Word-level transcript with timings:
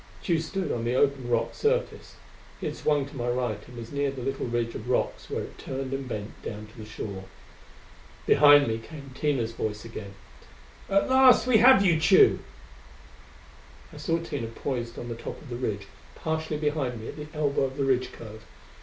Tugh 0.23 0.39
stood 0.41 0.71
on 0.71 0.83
the 0.83 0.95
open 0.95 1.29
rock 1.29 1.53
surface. 1.53 2.15
He 2.59 2.65
had 2.65 2.75
swung 2.75 3.05
to 3.05 3.15
my 3.15 3.27
right 3.29 3.59
and 3.67 3.77
was 3.77 3.91
near 3.91 4.09
the 4.09 4.23
little 4.23 4.47
ridge 4.47 4.73
of 4.73 4.89
rocks 4.89 5.29
where 5.29 5.43
it 5.43 5.59
turned 5.59 5.93
and 5.93 6.07
bent 6.07 6.41
down 6.41 6.65
to 6.65 6.77
the 6.79 6.89
shore. 6.89 7.25
Behind 8.25 8.67
me 8.67 8.79
came 8.79 9.11
Tina's 9.13 9.51
voice 9.51 9.85
again: 9.85 10.15
"At 10.89 11.07
last 11.07 11.45
we 11.45 11.57
have 11.59 11.85
you, 11.85 11.99
Tugh!" 11.99 12.39
I 13.93 13.97
saw 13.97 14.17
Tina 14.17 14.47
poised 14.47 14.97
on 14.97 15.07
the 15.07 15.13
top 15.13 15.39
of 15.39 15.51
the 15.51 15.55
ridge, 15.55 15.85
partially 16.15 16.57
behind 16.57 16.99
me 16.99 17.07
at 17.09 17.15
the 17.17 17.27
elbow 17.37 17.61
of 17.65 17.77
the 17.77 17.85
ridge 17.85 18.11
curve. 18.11 18.43